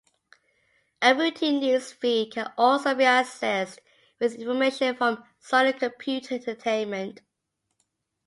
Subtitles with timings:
[1.03, 3.77] A routine news feed can also be accessed
[4.19, 7.21] with information from Sony Computer Entertainment.